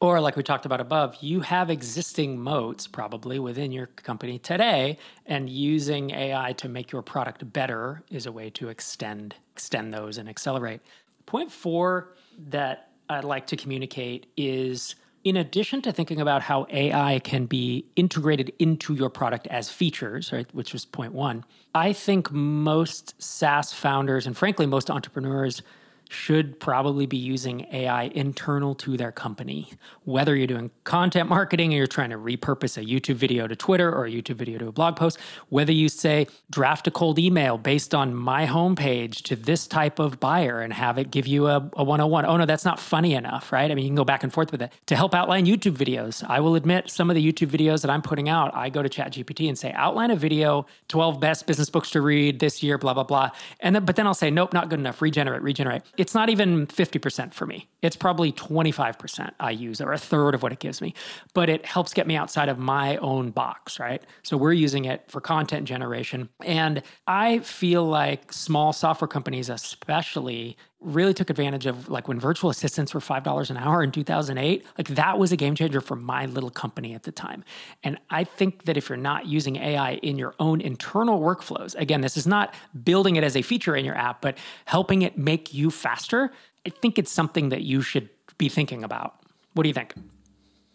[0.00, 4.96] or, like we talked about above, you have existing moats probably within your company today,
[5.26, 10.18] and using AI to make your product better is a way to extend extend those
[10.18, 10.80] and accelerate.
[11.26, 12.14] Point four
[12.50, 17.84] that I'd like to communicate is in addition to thinking about how AI can be
[17.96, 23.72] integrated into your product as features, right, which was point one, I think most SaaS
[23.72, 25.62] founders and frankly most entrepreneurs
[26.08, 29.70] should probably be using AI internal to their company.
[30.04, 33.92] Whether you're doing content marketing and you're trying to repurpose a YouTube video to Twitter
[33.92, 35.18] or a YouTube video to a blog post,
[35.48, 40.18] whether you say draft a cold email based on my homepage to this type of
[40.18, 42.24] buyer and have it give you a, a 101.
[42.24, 43.70] Oh no, that's not funny enough, right?
[43.70, 44.72] I mean, you can go back and forth with it.
[44.86, 48.02] To help outline YouTube videos, I will admit some of the YouTube videos that I'm
[48.02, 51.90] putting out, I go to ChatGPT and say, outline a video, 12 best business books
[51.90, 53.30] to read this year, blah, blah, blah.
[53.60, 55.02] And then, but then I'll say, nope, not good enough.
[55.02, 57.68] Regenerate, regenerate it's not even 50% for me.
[57.82, 60.94] It's probably 25% I use or a third of what it gives me.
[61.32, 64.02] But it helps get me outside of my own box, right?
[64.22, 66.28] So we're using it for content generation.
[66.44, 72.50] And I feel like small software companies, especially, really took advantage of like when virtual
[72.50, 76.26] assistants were $5 an hour in 2008 like that was a game changer for my
[76.26, 77.42] little company at the time
[77.82, 82.00] and i think that if you're not using ai in your own internal workflows again
[82.00, 85.52] this is not building it as a feature in your app but helping it make
[85.52, 86.30] you faster
[86.68, 89.10] i think it's something that you should be thinking about
[89.54, 89.94] what do you think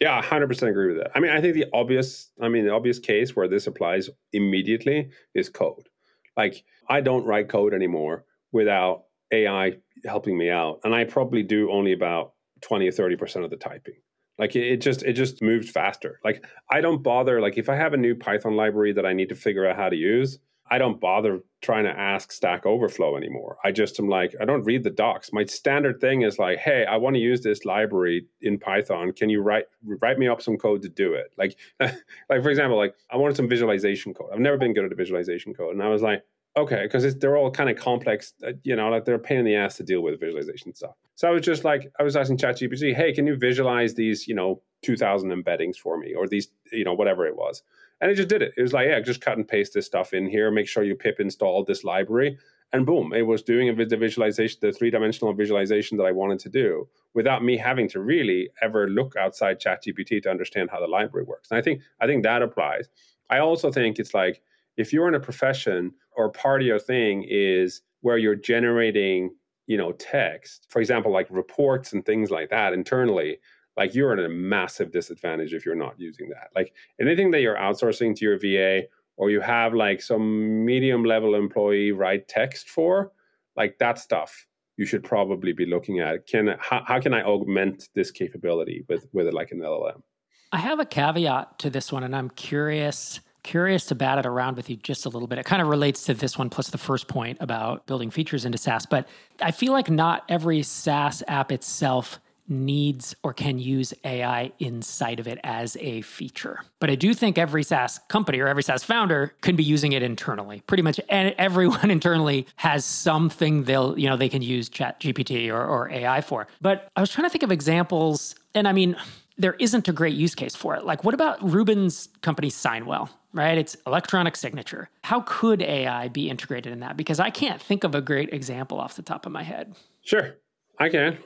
[0.00, 1.12] yeah, 100% agree with that.
[1.14, 5.08] I mean, I think the obvious, I mean, the obvious case where this applies immediately
[5.34, 5.88] is code.
[6.36, 11.70] Like, I don't write code anymore without AI helping me out, and I probably do
[11.70, 13.96] only about twenty or thirty percent of the typing.
[14.38, 16.20] Like it, just it just moves faster.
[16.24, 17.40] Like I don't bother.
[17.40, 19.88] Like if I have a new Python library that I need to figure out how
[19.88, 20.38] to use,
[20.70, 23.58] I don't bother trying to ask Stack Overflow anymore.
[23.64, 25.32] I just am like, I don't read the docs.
[25.32, 29.12] My standard thing is like, hey, I want to use this library in Python.
[29.12, 31.32] Can you write write me up some code to do it?
[31.36, 34.30] Like, like for example, like I wanted some visualization code.
[34.32, 36.22] I've never been good at a visualization code, and I was like,
[36.56, 39.44] okay, because they're all kind of complex, uh, you know, like they're a pain in
[39.44, 40.94] the ass to deal with visualization stuff.
[41.16, 44.34] So I was just like, I was asking ChatGPT, hey, can you visualize these, you
[44.34, 47.62] know, 2000 embeddings for me or these, you know, whatever it was.
[48.04, 48.52] And it just did it.
[48.58, 50.94] It was like, yeah, just cut and paste this stuff in here, make sure you
[50.94, 52.36] pip install this library.
[52.74, 56.50] And boom, it was doing the visualization, the three dimensional visualization that I wanted to
[56.50, 61.24] do without me having to really ever look outside ChatGPT to understand how the library
[61.24, 61.50] works.
[61.50, 62.90] And I think, I think that applies.
[63.30, 64.42] I also think it's like,
[64.76, 69.30] if you're in a profession or part of your thing is where you're generating
[69.66, 73.38] you know text for example like reports and things like that internally
[73.76, 76.48] like you're at a massive disadvantage if you're not using that.
[76.54, 81.34] Like anything that you're outsourcing to your va or you have like some medium level
[81.34, 83.12] employee write text for
[83.56, 86.26] like that stuff you should probably be looking at.
[86.26, 90.02] Can how, how can i augment this capability with with like an llm
[90.50, 94.56] i have a caveat to this one and i'm curious curious to bat it around
[94.56, 95.38] with you just a little bit.
[95.38, 98.58] It kind of relates to this one plus the first point about building features into
[98.58, 99.06] SaaS, but
[99.40, 105.26] I feel like not every SaaS app itself needs or can use AI inside of
[105.26, 106.60] it as a feature.
[106.78, 110.02] But I do think every SaaS company or every SaaS founder can be using it
[110.02, 110.62] internally.
[110.66, 115.64] Pretty much everyone internally has something they'll, you know, they can use Chat GPT or,
[115.64, 116.46] or AI for.
[116.60, 118.96] But I was trying to think of examples, and I mean,
[119.36, 120.84] there isn't a great use case for it.
[120.84, 123.08] Like, what about Ruben's company Signwell?
[123.34, 123.58] right?
[123.58, 124.88] It's electronic signature.
[125.02, 126.96] How could AI be integrated in that?
[126.96, 129.74] Because I can't think of a great example off the top of my head.
[130.04, 130.36] Sure,
[130.78, 131.18] I can.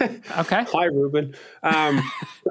[0.00, 0.64] Okay.
[0.72, 1.34] Hi, Ruben.
[1.62, 2.02] Um,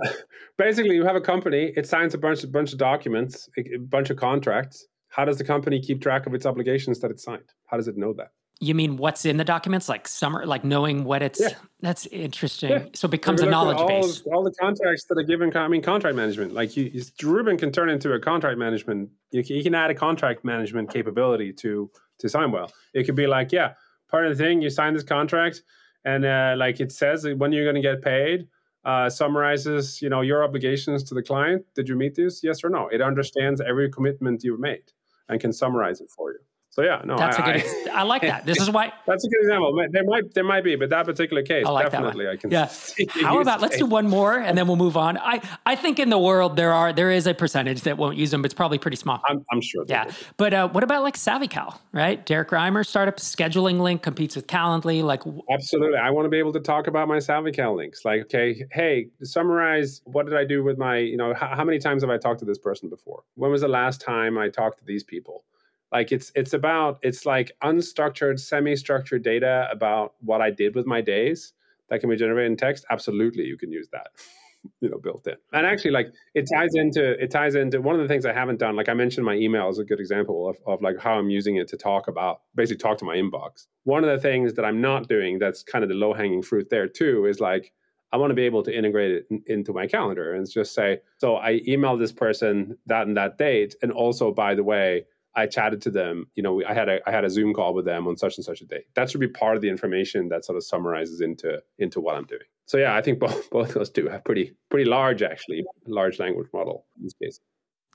[0.57, 1.73] basically, you have a company.
[1.75, 4.85] It signs a bunch, a bunch of documents, a bunch of contracts.
[5.09, 7.53] How does the company keep track of its obligations that it signed?
[7.67, 8.31] How does it know that?
[8.61, 11.41] You mean what's in the documents, like summer, like knowing what it's?
[11.41, 11.49] Yeah.
[11.81, 12.69] That's interesting.
[12.69, 12.85] Yeah.
[12.93, 14.23] So it becomes a knowledge all, base.
[14.33, 16.53] All the contracts that are given, I mean, contract management.
[16.53, 19.09] Like you, Ruben can turn into a contract management.
[19.31, 22.71] You can, you can add a contract management capability to to Signwell.
[22.93, 23.73] It could be like, yeah,
[24.09, 25.61] part of the thing, you sign this contract,
[26.05, 28.47] and uh, like it says when you're going to get paid.
[28.85, 31.65] Uh, summarizes, you know, your obligations to the client.
[31.73, 32.43] Did you meet this?
[32.43, 32.87] Yes or no?
[32.89, 34.91] It understands every commitment you've made
[35.27, 36.39] and can summarize it for you.
[36.75, 37.89] So yeah, no, that's I, a good.
[37.89, 38.45] I, I like that.
[38.45, 38.91] This is why.
[39.07, 39.81] That's a good example.
[39.91, 42.51] There might there might be, but that particular case, I like definitely, I can.
[42.51, 42.69] Yeah.
[43.21, 45.17] How about let's do one more and then we'll move on.
[45.17, 48.31] I I think in the world there are there is a percentage that won't use
[48.31, 49.21] them, but it's probably pretty small.
[49.29, 49.85] I'm, I'm sure.
[49.87, 52.25] Yeah, but uh, what about like SavvyCal, right?
[52.25, 55.01] Derrick Reimer startup scheduling link competes with Calendly.
[55.01, 58.03] Like absolutely, I want to be able to talk about my SavvyCal links.
[58.03, 61.79] Like, okay, hey, summarize what did I do with my, you know, how, how many
[61.79, 63.23] times have I talked to this person before?
[63.35, 65.45] When was the last time I talked to these people?
[65.91, 71.01] Like it's it's about it's like unstructured semi-structured data about what i did with my
[71.01, 71.53] days
[71.89, 72.85] that can be generated in text.
[72.89, 74.07] Absolutely you can use that
[74.81, 75.35] you know built in.
[75.53, 78.59] And actually like it ties into it ties into one of the things i haven't
[78.59, 81.29] done like i mentioned my email is a good example of, of like how i'm
[81.29, 83.67] using it to talk about basically talk to my inbox.
[83.83, 86.69] One of the things that i'm not doing that's kind of the low hanging fruit
[86.69, 87.71] there too is like
[88.11, 90.99] I want to be able to integrate it in, into my calendar and just say,
[91.17, 93.75] so I emailed this person that and that date.
[93.81, 96.27] And also, by the way, I chatted to them.
[96.35, 98.45] You know, I had a I had a Zoom call with them on such and
[98.45, 98.85] such a day.
[98.95, 102.25] That should be part of the information that sort of summarizes into into what I'm
[102.25, 102.41] doing.
[102.65, 106.19] So yeah, I think both both of those two have pretty pretty large actually large
[106.19, 107.39] language model use case.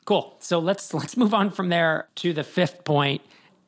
[0.05, 0.37] Cool.
[0.41, 3.23] So let's let's move on from there to the fifth point,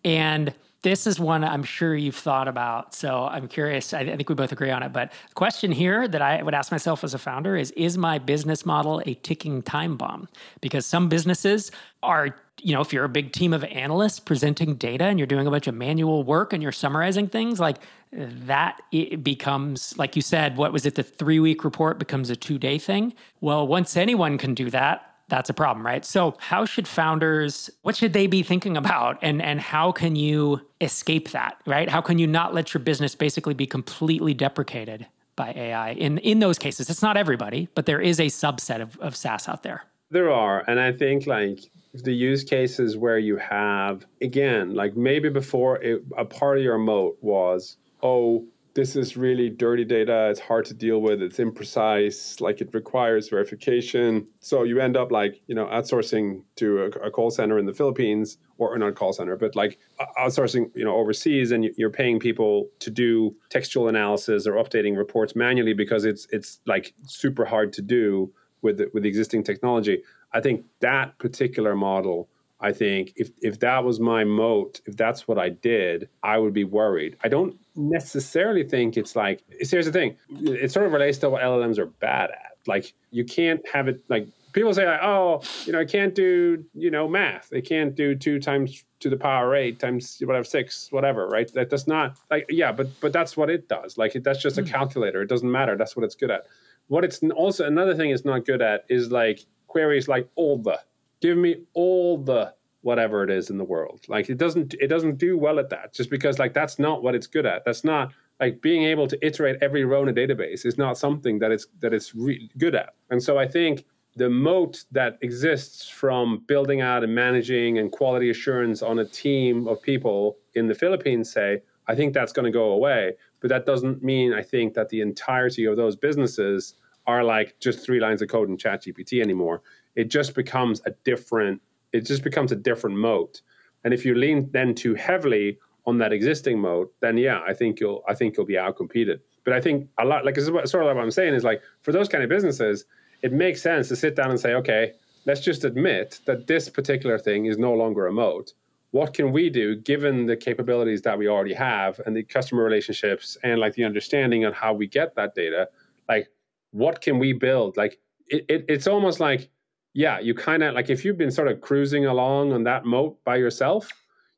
[0.04, 2.94] and this is one I'm sure you've thought about.
[2.94, 3.94] So I'm curious.
[3.94, 4.92] I, I, think we both agree on it.
[4.92, 8.18] But the question here that I would ask myself as a founder is Is my
[8.18, 10.28] business model a ticking time bomb?
[10.61, 11.70] Because some businesses
[12.02, 15.47] are, you know, if you're a big team of analysts presenting data and you're doing
[15.47, 17.79] a bunch of manual work and you're summarizing things, like
[18.12, 20.95] that it becomes, like you said, what was it?
[20.95, 23.15] The three week report becomes a two day thing.
[23.41, 26.05] Well, once anyone can do that, that's a problem, right?
[26.05, 29.19] So, how should founders, what should they be thinking about?
[29.23, 31.88] And, and how can you escape that, right?
[31.88, 36.41] How can you not let your business basically be completely deprecated by AI in, in
[36.41, 36.91] those cases?
[36.91, 39.85] It's not everybody, but there is a subset of, of SaaS out there.
[40.11, 40.65] There are.
[40.69, 41.61] And I think like
[41.94, 46.78] the use cases where you have, again, like maybe before it, a part of your
[46.78, 50.28] moat was, oh, this is really dirty data.
[50.31, 51.20] It's hard to deal with.
[51.20, 52.40] It's imprecise.
[52.40, 54.26] Like it requires verification.
[54.40, 57.72] So you end up like you know outsourcing to a, a call center in the
[57.72, 59.78] Philippines, or, or not call center, but like
[60.18, 65.37] outsourcing you know overseas, and you're paying people to do textual analysis or updating reports
[65.37, 70.03] manually because it's it's like super hard to do with the, with the existing technology.
[70.33, 72.29] I think that particular model
[72.62, 76.53] I think if if that was my moat, if that's what I did, I would
[76.53, 77.16] be worried.
[77.25, 80.16] I don't necessarily think it's like here's the thing.
[80.31, 82.57] It sort of relates to what LLMs are bad at.
[82.68, 86.64] Like you can't have it like people say like, oh, you know, I can't do,
[86.75, 87.48] you know, math.
[87.51, 91.53] They can't do two times to the power eight times whatever six, whatever, right?
[91.55, 93.98] That does not like yeah, but but that's what it does.
[93.98, 94.68] Like it, that's just a hmm.
[94.68, 95.20] calculator.
[95.20, 95.77] It doesn't matter.
[95.77, 96.46] That's what it's good at.
[96.92, 100.78] What it's also another thing it's not good at is like queries like all the
[101.22, 102.52] give me all the
[102.83, 104.05] whatever it is in the world.
[104.09, 107.14] Like it doesn't it doesn't do well at that just because like that's not what
[107.14, 107.64] it's good at.
[107.64, 111.38] That's not like being able to iterate every row in a database is not something
[111.38, 112.90] that it's that it's really good at.
[113.09, 118.28] And so i think the moat that exists from building out and managing and quality
[118.28, 122.59] assurance on a team of people in the philippines say i think that's going to
[122.62, 123.14] go away.
[123.40, 126.74] But that doesn't mean i think that the entirety of those businesses
[127.07, 129.62] are like just three lines of code in chat gpt anymore
[129.95, 131.61] it just becomes a different
[131.93, 133.43] it just becomes a different moat.
[133.85, 137.81] And if you lean then too heavily on that existing moat, then yeah, I think
[137.81, 139.21] you'll I think you'll be outcompeted.
[139.45, 141.45] But I think a lot like this is sort of like what I'm saying is
[141.45, 142.85] like for those kind of businesses,
[143.23, 144.93] it makes sense to sit down and say, okay,
[145.27, 148.55] let's just admit that this particular thing is no longer a moat.
[148.93, 153.38] What can we do given the capabilities that we already have and the customer relationships
[153.43, 155.69] and like the understanding on how we get that data?
[156.09, 156.29] Like,
[156.72, 157.76] what can we build?
[157.76, 159.50] Like, it, it it's almost like
[159.94, 163.22] yeah, you kind of like if you've been sort of cruising along on that moat
[163.24, 163.88] by yourself,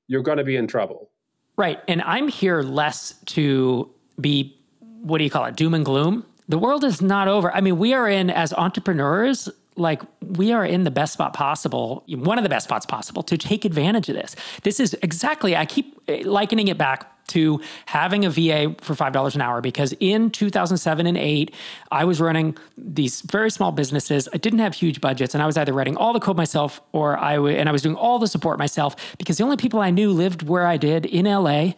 [0.06, 1.10] you're going to be in trouble.
[1.56, 1.80] Right.
[1.86, 6.26] And I'm here less to be, what do you call it, doom and gloom.
[6.48, 7.54] The world is not over.
[7.54, 12.04] I mean, we are in, as entrepreneurs, like we are in the best spot possible,
[12.08, 14.36] one of the best spots possible to take advantage of this.
[14.62, 19.34] This is exactly, I keep eh, likening it back to having a VA for $5
[19.34, 21.54] an hour because in 2007 and 8,
[21.90, 24.28] I was running these very small businesses.
[24.32, 27.18] I didn't have huge budgets and I was either writing all the code myself or
[27.18, 29.90] I w- and I was doing all the support myself because the only people I
[29.90, 31.72] knew lived where I did in LA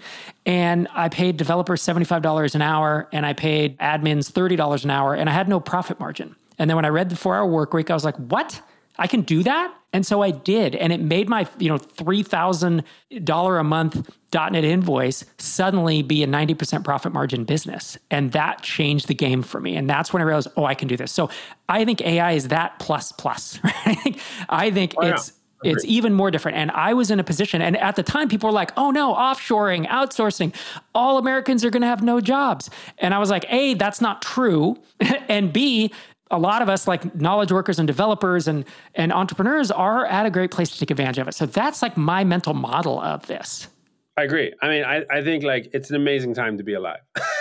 [0.44, 5.28] and I paid developers $75 an hour and I paid admins $30 an hour and
[5.28, 6.35] I had no profit margin.
[6.59, 8.62] And then when I read the 4-hour work week, I was like, "What?
[8.98, 10.74] I can do that?" And so I did.
[10.74, 16.85] And it made my, you know, $3,000 a month .NET invoice suddenly be a 90%
[16.85, 17.96] profit margin business.
[18.11, 19.74] And that changed the game for me.
[19.74, 21.12] And that's when I realized, oh, I can do this.
[21.12, 21.30] So
[21.70, 23.59] I think AI is that plus plus.
[23.87, 24.20] Right?
[24.48, 25.32] I think oh, it's
[25.64, 26.59] it's even more different.
[26.59, 29.14] And I was in a position, and at the time, people were like, oh no,
[29.14, 30.54] offshoring, outsourcing,
[30.94, 32.68] all Americans are going to have no jobs.
[32.98, 34.76] And I was like, A, that's not true.
[35.28, 35.92] and B,
[36.30, 40.30] a lot of us like knowledge workers and developers and and entrepreneurs are at a
[40.30, 41.34] great place to take advantage of it.
[41.34, 43.68] So that's like my mental model of this.
[44.16, 44.52] I agree.
[44.62, 47.01] I mean i, I think like it's an amazing time to be alive.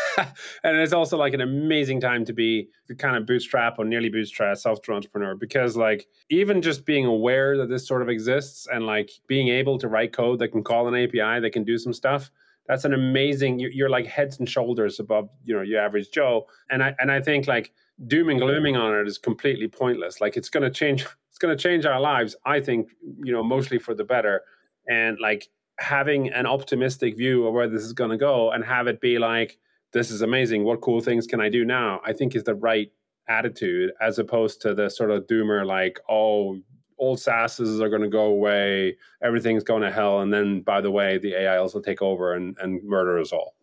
[0.64, 4.10] And it's also like an amazing time to be the kind of bootstrap or nearly
[4.10, 8.86] bootstrap software entrepreneur because like even just being aware that this sort of exists and
[8.86, 11.94] like being able to write code that can call an api that can do some
[11.94, 12.32] stuff
[12.68, 16.48] that's an amazing you're like heads and shoulders above you know your average joe.
[16.70, 17.74] And i and i think like
[18.08, 20.22] doom and glooming on it is completely pointless.
[20.22, 22.36] Like it's going to change, it's going to change our lives.
[22.46, 22.90] I think,
[23.24, 24.42] you know, mostly for the better.
[24.88, 28.88] And like having an optimistic view of where this is going to go and have
[28.88, 29.58] it be like
[29.94, 30.64] this is amazing.
[30.64, 32.02] What cool things can I do now?
[32.06, 32.92] I think is the right
[33.28, 36.60] attitude as opposed to the sort of doomer, like, oh,
[36.98, 40.20] old sasses are going to go away, everything's going to hell.
[40.20, 43.56] And then, by the way, the AIs will take over and, and murder us all.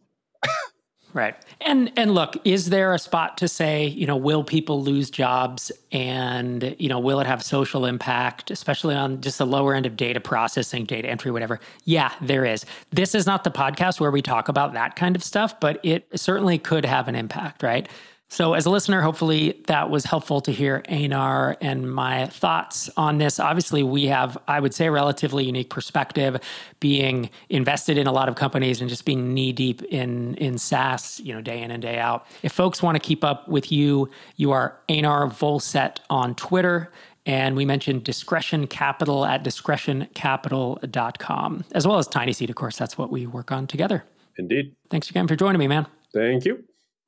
[1.14, 1.34] Right.
[1.60, 5.70] And and look, is there a spot to say, you know, will people lose jobs
[5.90, 9.94] and, you know, will it have social impact, especially on just the lower end of
[9.94, 11.60] data processing, data entry, whatever?
[11.84, 12.64] Yeah, there is.
[12.90, 16.06] This is not the podcast where we talk about that kind of stuff, but it
[16.18, 17.88] certainly could have an impact, right?
[18.33, 23.18] So, as a listener, hopefully that was helpful to hear Einar and my thoughts on
[23.18, 23.39] this.
[23.39, 26.41] Obviously, we have, I would say, a relatively unique perspective,
[26.80, 31.20] being invested in a lot of companies and just being knee deep in in SaaS,
[31.20, 32.26] you know, day in and day out.
[32.43, 36.91] If folks want to keep up with you, you are Einar Vollset on Twitter.
[37.26, 42.49] And we mentioned discretion capital at discretioncapital.com, as well as Tiny Seed.
[42.49, 44.05] Of course, that's what we work on together.
[44.39, 44.74] Indeed.
[44.89, 45.87] Thanks again for joining me, man.
[46.14, 46.64] Thank you.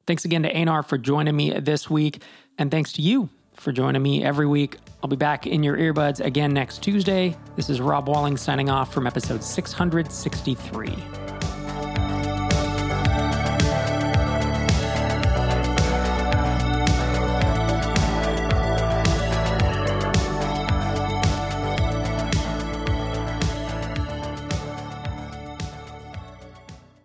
[0.07, 2.23] Thanks again to Einar for joining me this week.
[2.59, 4.77] And thanks to you for joining me every week.
[5.03, 7.37] I'll be back in your earbuds again next Tuesday.
[7.57, 11.24] This is Rob Walling signing off from episode 663.